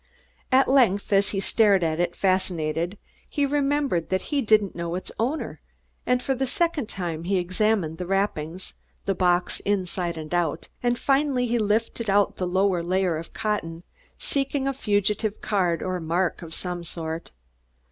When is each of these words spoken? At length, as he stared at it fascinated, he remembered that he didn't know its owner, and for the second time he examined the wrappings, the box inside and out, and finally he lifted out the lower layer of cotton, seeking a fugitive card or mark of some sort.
At 0.51 0.67
length, 0.67 1.13
as 1.13 1.29
he 1.29 1.39
stared 1.39 1.83
at 1.83 1.99
it 1.99 2.15
fascinated, 2.15 2.97
he 3.29 3.45
remembered 3.45 4.09
that 4.09 4.23
he 4.33 4.41
didn't 4.41 4.73
know 4.75 4.95
its 4.95 5.11
owner, 5.19 5.61
and 6.07 6.23
for 6.23 6.33
the 6.33 6.47
second 6.47 6.89
time 6.89 7.25
he 7.25 7.37
examined 7.37 7.99
the 7.99 8.07
wrappings, 8.07 8.73
the 9.05 9.13
box 9.13 9.59
inside 9.59 10.17
and 10.17 10.33
out, 10.33 10.69
and 10.81 10.97
finally 10.97 11.45
he 11.45 11.59
lifted 11.59 12.09
out 12.09 12.37
the 12.37 12.47
lower 12.47 12.81
layer 12.81 13.15
of 13.15 13.31
cotton, 13.33 13.83
seeking 14.17 14.67
a 14.67 14.73
fugitive 14.73 15.39
card 15.39 15.83
or 15.83 15.99
mark 15.99 16.41
of 16.41 16.55
some 16.55 16.83
sort. 16.83 17.29